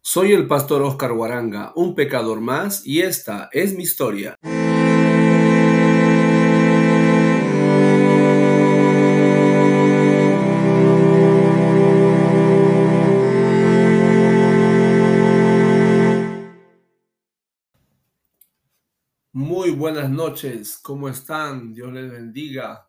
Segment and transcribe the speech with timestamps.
[0.00, 4.36] Soy el pastor Oscar Guaranga, un pecador más, y esta es mi historia.
[19.76, 21.74] Buenas noches, ¿cómo están?
[21.74, 22.88] Dios les bendiga.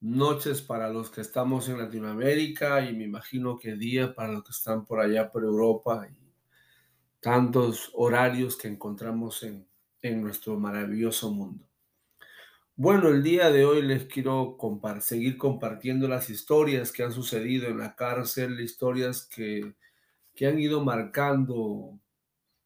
[0.00, 4.50] Noches para los que estamos en Latinoamérica y me imagino que día para los que
[4.50, 6.34] están por allá por Europa y
[7.20, 9.66] tantos horarios que encontramos en,
[10.20, 11.66] nuestro maravilloso mundo.
[12.76, 14.58] Bueno, el día de hoy les quiero
[15.00, 19.74] seguir compartiendo las historias que han sucedido en la cárcel, historias que,
[20.34, 21.98] que han ido marcando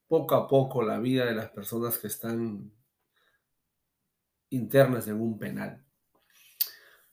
[0.08, 2.72] poco a poco la vida de las personas que están
[4.50, 5.84] internas en un penal.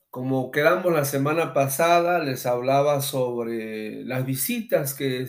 [0.09, 5.27] Como quedamos la semana pasada, les hablaba sobre las visitas que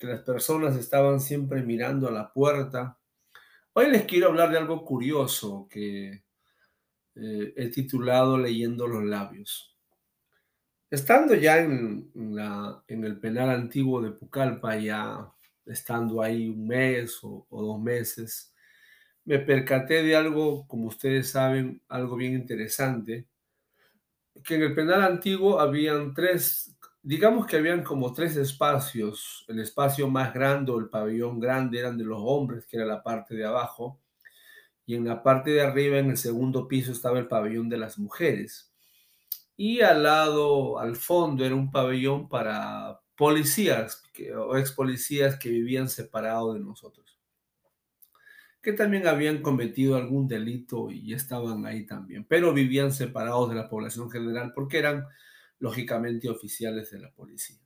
[0.00, 2.98] las personas estaban siempre mirando a la puerta.
[3.72, 6.24] Hoy les quiero hablar de algo curioso que
[7.14, 9.74] eh, he titulado Leyendo los labios.
[10.90, 12.12] Estando ya en,
[12.88, 15.32] el penal antiguo de Pucallpa, ya
[15.64, 18.54] estando ahí un mes o dos meses,
[19.26, 23.26] me percaté de algo, como ustedes saben, algo bien interesante,
[24.42, 29.44] que en el penal antiguo habían tres digamos que habían como tres espacios.
[29.46, 33.00] El espacio más grande o el pabellón grande eran de los hombres, que era la
[33.00, 34.00] parte de abajo.
[34.84, 37.96] Y en la parte de arriba, en el segundo piso, estaba el pabellón de las
[37.96, 38.72] mujeres.
[39.56, 44.02] Y al lado, al fondo, era un pabellón para policías
[44.36, 47.15] o ex policías que vivían separados de nosotros.
[48.66, 52.24] Que también habían cometido algún delito y estaban ahí también.
[52.28, 55.06] Pero vivían separados de la población general porque eran
[55.60, 57.60] lógicamente oficiales de la policía.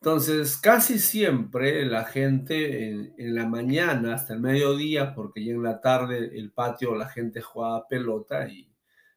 [0.00, 5.82] Entonces, casi siempre la gente en, la mañana hasta el mediodía, porque ya en la
[5.82, 8.72] tarde el patio la gente jugaba pelota y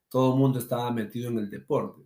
[0.10, 2.02] todo el mundo estaba metido en el deporte.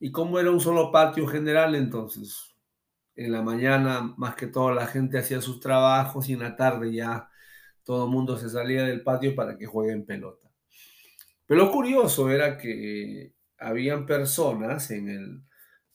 [0.00, 2.52] Y como era un solo patio general, entonces
[3.14, 6.92] en la mañana más que todo la gente hacía sus trabajos y en la tarde
[6.92, 7.29] ya
[7.84, 10.48] todo el mundo se salía del patio para que jueguen pelota.
[11.46, 15.42] Pero lo curioso era que habían personas en el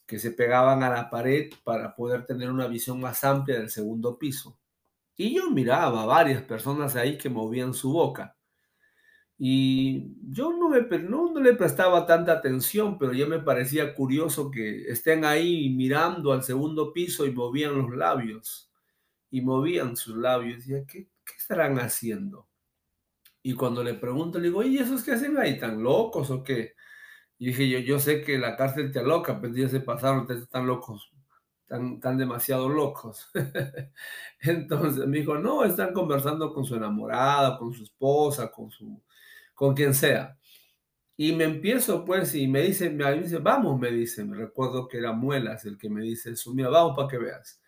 [0.06, 4.19] que se pegaban a la pared para poder tener una visión más amplia del segundo
[4.19, 4.59] piso.
[5.18, 8.35] Y yo miraba a varias personas ahí que movían su boca.
[9.38, 14.84] Y yo no, me, no, le prestaba tanta atención, pero ya me parecía curioso que
[14.90, 18.72] estén ahí mirando al segundo piso y movían los labios.
[19.29, 20.53] Y movían sus labios.
[20.53, 22.47] Y decía, ¿qué, qué estarán haciendo?
[23.44, 25.59] Y cuando le pregunto, le digo, ¿y esos qué hacen ahí?
[25.59, 26.74] ¿Tan locos o qué?
[27.40, 30.68] Y dije, yo, yo sé que la cárcel te aloca, pero ya se pasaron, están
[30.68, 31.12] locos,
[31.62, 33.30] están, están demasiado locos.
[34.41, 39.02] Entonces me dijo, no, están conversando con su enamorada, con su esposa, con su,
[39.53, 40.38] con quien sea.
[41.18, 44.97] Y me empiezo, pues, y me dice, me dice, vamos, me dice, me recuerdo que
[44.97, 47.62] era Muelas el que me dice eso, mira, vamos para que veas.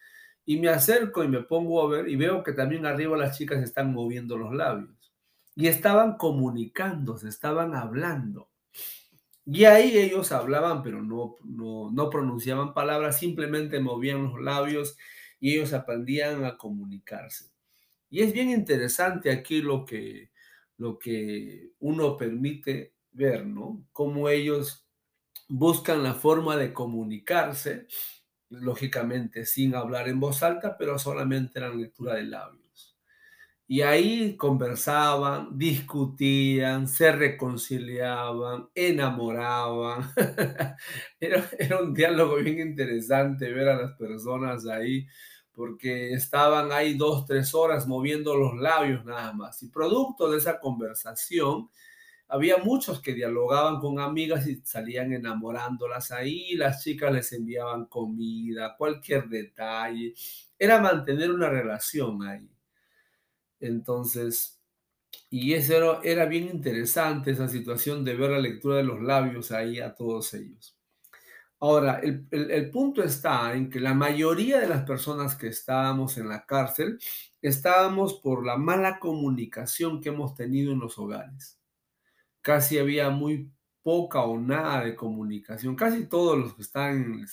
[0.47, 3.61] Y me acerco y me pongo a ver y veo que también arriba las chicas
[3.61, 5.13] están moviendo los labios.
[5.55, 8.49] Y estaban comunicándose, estaban hablando.
[9.45, 14.97] Y ahí ellos hablaban, pero no, no, pronunciaban palabras, simplemente movían los labios
[15.39, 17.51] y ellos aprendían a comunicarse.
[18.09, 20.31] Y es bien interesante aquí lo que,
[20.77, 23.85] lo que uno permite ver, ¿no?
[23.91, 24.87] Cómo ellos
[25.49, 27.87] buscan la forma de comunicarse,
[28.49, 32.67] lógicamente sin hablar en voz alta, pero solamente la lectura de labios.
[33.69, 40.09] Y ahí conversaban, discutían, se reconciliaban, enamoraban.
[41.19, 41.49] era,
[41.81, 45.05] un diálogo bien interesante ver a las personas ahí,
[45.51, 49.61] porque estaban ahí dos, tres horas moviendo los labios nada más.
[49.61, 51.69] Y producto de esa conversación,
[52.29, 58.75] había muchos que dialogaban con amigas y salían enamorándolas ahí, las chicas les enviaban comida,
[58.77, 60.13] cualquier detalle.
[60.59, 62.49] Era mantener una relación ahí.
[63.59, 64.59] Entonces,
[65.29, 69.79] y eso era, bien interesante, esa situación de ver la lectura de los labios ahí
[69.79, 70.77] a todos ellos.
[71.59, 76.29] Ahora, el, el, punto está en que la mayoría de las personas que estábamos en
[76.29, 76.99] la cárcel
[77.41, 81.56] estábamos por la mala comunicación que hemos tenido en los hogares.
[82.47, 83.51] Casi había muy
[83.83, 85.75] poca o nada de comunicación.
[85.75, 87.25] Casi todos los que están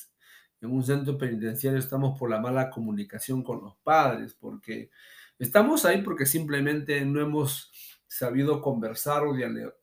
[0.60, 4.90] en, un centro penitenciario estamos por la mala comunicación con los padres, porque
[5.38, 7.72] Estamos ahí porque simplemente no hemos
[8.06, 9.34] sabido conversar o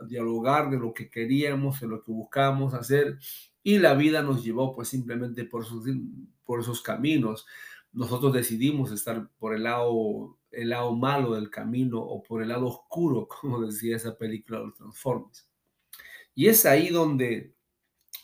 [0.08, 3.20] dialogar de lo que queríamos, de lo que buscábamos hacer,
[3.62, 5.84] y la vida nos llevó pues simplemente por esos,
[6.44, 7.46] por esos caminos.
[7.94, 12.68] Nosotros decidimos estar por el lado, el lado malo del camino o por el lado
[12.68, 15.48] oscuro, como decía esa película de los Transformers.
[16.34, 17.56] Y es ahí donde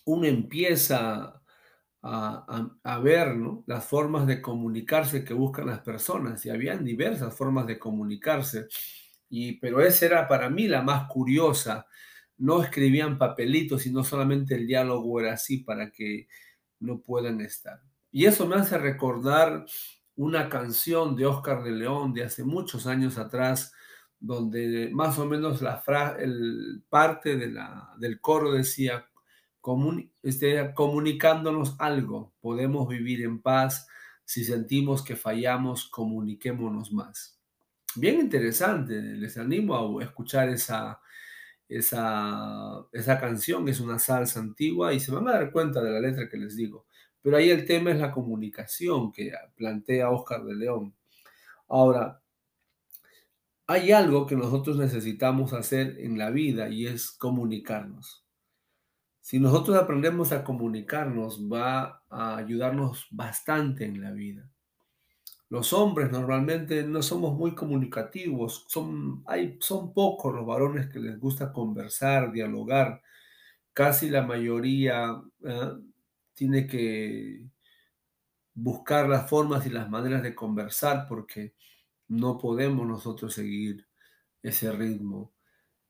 [0.05, 1.41] uno empieza
[2.01, 3.35] a, ver
[3.65, 6.45] las formas de comunicarse que buscan las personas.
[6.45, 8.67] Y habían diversas formas de comunicarse.
[9.29, 11.85] Y, pero esa era para mí la más curiosa.
[12.37, 16.27] No escribían papelitos, sino solamente el diálogo era así para que
[16.79, 17.81] no puedan estar.
[18.11, 19.65] Y eso me hace recordar
[20.15, 23.73] una canción de Oscar de León de hace muchos años atrás,
[24.19, 25.83] donde más o menos la
[26.19, 29.05] el parte de la, del coro decía,
[30.23, 32.33] esté comunicándonos algo.
[32.39, 33.87] Podemos vivir en paz.
[34.25, 37.39] Si sentimos que fallamos, comuniquémonos más.
[37.95, 39.01] Bien interesante.
[39.01, 40.99] Les animo a escuchar esa,
[41.67, 43.67] esa, esa canción.
[43.67, 46.55] Es una salsa antigua y se van a dar cuenta de la letra que les
[46.55, 46.86] digo.
[47.27, 50.95] Pero ahí el tema es la comunicación que plantea Oscar de León.
[51.67, 52.21] Ahora,
[53.65, 58.25] hay algo que nosotros necesitamos hacer en la vida y es comunicarnos.
[59.19, 64.49] Si nosotros aprendemos a comunicarnos, va a ayudarnos bastante en la vida.
[65.49, 71.19] Los hombres normalmente no somos muy comunicativos, son, hay, son pocos los varones que les
[71.19, 73.01] gusta conversar, dialogar.
[73.73, 75.71] Casi la mayoría ¿eh?
[76.37, 77.49] Tiene que
[78.53, 81.55] buscar las formas y las maneras de conversar porque
[82.07, 83.87] no podemos nosotros seguir
[84.43, 85.33] ese ritmo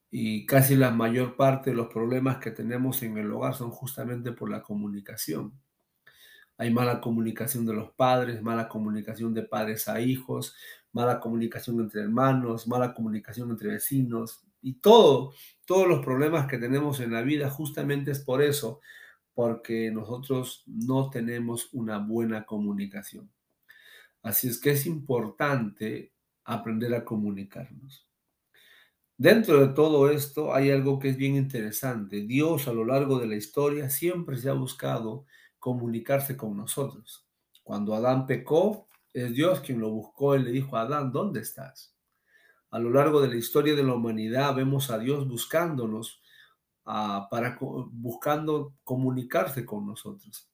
[0.09, 4.31] y casi la mayor parte de los problemas que tenemos en el hogar son justamente
[4.31, 5.51] por la comunicación.
[6.57, 10.55] Hay mala comunicación de los padres, mala comunicación de padres a hijos,
[10.93, 15.33] mala comunicación entre hermanos, mala comunicación entre vecinos y todo,
[15.65, 18.79] todos los problemas que tenemos en la vida justamente es por eso,
[19.37, 23.31] porque nosotros no tenemos una buena comunicación.
[24.23, 26.11] Así es que es importante
[26.43, 28.07] aprender a comunicarnos.
[29.15, 32.25] Dentro de todo esto hay algo que es bien interesante.
[32.25, 35.27] Dios a lo largo de la historia siempre se ha buscado
[35.59, 37.27] comunicarse con nosotros.
[37.61, 41.95] Cuando Adán pecó, es Dios quien lo buscó y le dijo a Adán, ¿dónde estás?
[42.71, 46.23] A lo largo de la historia de la humanidad vemos a Dios buscándonos
[46.87, 50.49] ah, para buscando comunicarse con nosotros.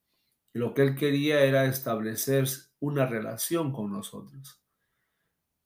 [0.53, 2.47] Lo que él quería era establecer
[2.79, 4.61] una relación con nosotros.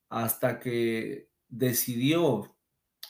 [0.08, 2.56] Hasta que decidió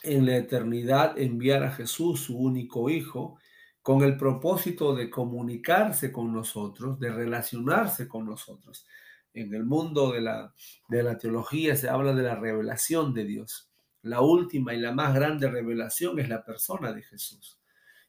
[0.03, 3.39] en la eternidad enviar a Jesús, su único Hijo,
[3.83, 8.87] con el propósito de comunicarse con nosotros, de relacionarse con nosotros.
[9.33, 10.53] En el mundo de la,
[10.89, 13.68] de la teología se habla de la revelación de Dios.
[14.03, 17.61] La última y la más grande revelación es la persona de Jesús.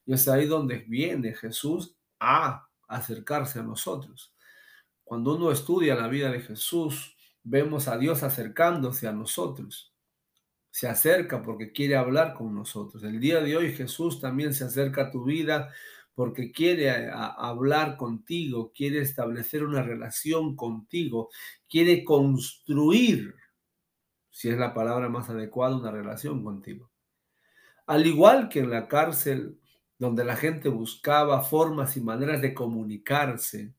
[0.06, 4.33] Y es ahí donde viene Jesús a acercarse a nosotros.
[5.03, 9.94] Cuando uno estudia la vida de Jesús, vemos a Dios acercándose a nosotros
[10.71, 13.03] se acerca porque quiere hablar con nosotros.
[13.03, 15.74] El día de hoy Jesús también se acerca a tu vida
[16.13, 21.30] porque quiere hablar contigo, quiere establecer una relación contigo,
[21.69, 23.35] quiere construir,
[24.39, 26.89] si es la palabra más adecuada, una relación contigo.
[27.86, 29.59] Al igual que en la cárcel,
[29.97, 33.73] donde la gente buscaba formas y maneras de comunicarse,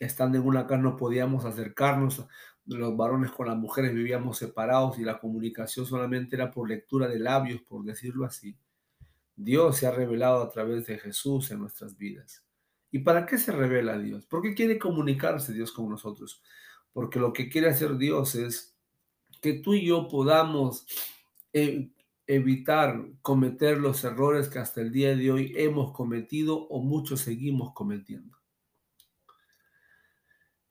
[0.00, 2.26] estando en una casa no podíamos acercarnos
[2.64, 7.18] los varones con las mujeres vivíamos separados y la comunicación solamente era por lectura de
[7.18, 8.56] labios, por decirlo así.
[9.34, 12.42] Dios se ha revelado a través de Jesús en nuestras vidas.
[12.90, 14.24] ¿Y para qué se revela Dios?
[14.24, 16.42] ¿Por qué quiere comunicarse Dios con nosotros?
[16.94, 18.75] Porque lo que quiere hacer Dios es
[19.46, 20.88] que tú y yo podamos
[21.52, 21.92] eh,
[22.26, 27.72] evitar cometer los errores que hasta el día de hoy hemos cometido o muchos seguimos
[27.72, 28.36] cometiendo.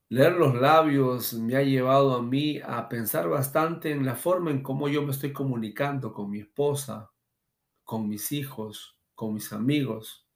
[0.10, 4.62] Leer los labios me ha llevado a mí a pensar bastante en la forma en
[4.62, 7.14] cómo yo me estoy comunicando con mi esposa,
[7.86, 10.28] con mis hijos, con mis amigos.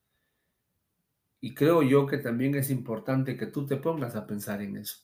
[1.42, 5.00] Y creo yo que también es importante que tú te pongas a pensar en eso.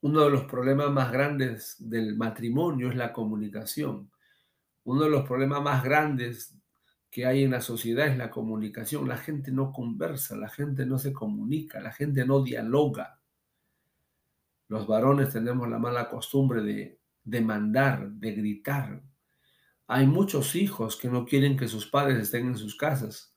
[0.00, 4.10] Uno de los problemas más grandes del matrimonio es la comunicación.
[4.84, 6.56] Uno de los problemas más grandes
[7.10, 9.08] que hay en la sociedad es la comunicación.
[9.08, 13.20] La gente no conversa, la gente no se comunica, la gente no dialoga.
[14.68, 19.02] Los varones tenemos la mala costumbre de demandar, de gritar.
[19.88, 23.34] Hay muchos hijos que no quieren que sus padres estén en sus casas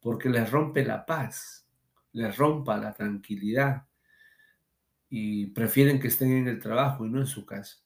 [0.00, 1.66] porque les rompe la paz,
[2.12, 3.86] les rompa la tranquilidad
[5.14, 7.76] y prefieren que estén en el trabajo y no en su casa.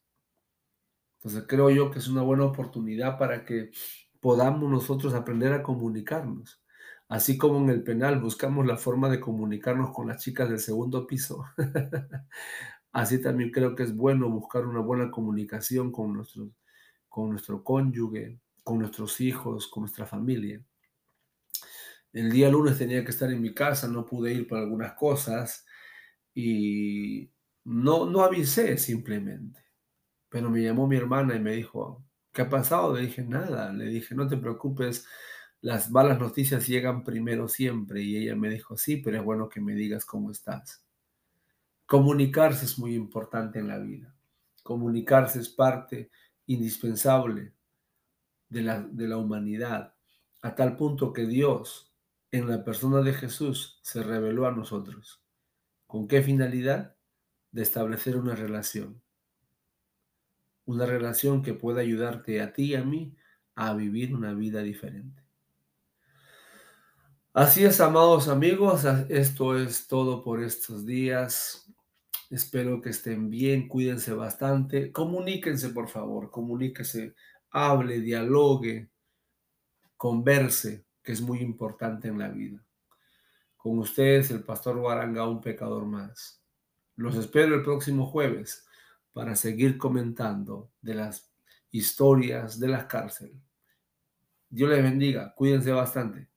[1.16, 3.72] Entonces creo yo que es una buena oportunidad para que
[4.20, 6.62] podamos nosotros aprender a comunicarnos.
[7.08, 11.04] Así como en el penal buscamos la forma de comunicarnos con las chicas del segundo
[11.04, 11.44] piso.
[12.92, 16.50] Así también creo que es bueno buscar una buena comunicación con, nuestros,
[17.08, 20.64] con nuestro cónyuge, con nuestros hijos, con nuestra familia.
[22.12, 25.66] El día lunes tenía que estar en mi casa, no pude ir por algunas cosas
[26.36, 27.30] y
[27.64, 29.58] no, no avisé simplemente.
[30.28, 32.94] Pero me llamó mi hermana y me dijo, ¿qué ha pasado?
[32.94, 33.72] Le dije, nada.
[33.72, 35.06] Le dije, no te preocupes,
[35.62, 38.02] las malas noticias llegan primero siempre.
[38.02, 40.84] Y ella me dijo, sí, pero es bueno que me digas cómo estás.
[41.86, 44.14] Comunicarse es muy importante en la vida.
[44.62, 46.10] Comunicarse es parte
[46.44, 47.54] indispensable
[48.50, 49.94] de la, de la humanidad,
[50.42, 51.94] a tal punto que Dios,
[52.30, 55.25] en la persona de Jesús, se reveló a nosotros.
[55.96, 56.94] ¿Con qué finalidad?
[57.52, 59.00] De establecer una relación.
[60.66, 63.16] Una relación que pueda ayudarte a ti y a mí
[63.54, 65.22] a vivir una vida diferente.
[67.32, 71.72] Así es, amados amigos, esto es todo por estos días.
[72.28, 74.92] Espero que estén bien, cuídense bastante.
[74.92, 77.14] Comuníquense, por favor, comuníquese,
[77.48, 78.90] hable, dialogue,
[79.96, 82.65] converse, que es muy importante en la vida.
[83.66, 86.40] Con ustedes, el pastor Guaranga, un pecador más.
[86.94, 88.64] Los espero el próximo jueves
[89.12, 91.32] para seguir comentando de las
[91.72, 93.32] historias de la cárcel.
[94.48, 96.28] Dios les bendiga, cuídense bastante.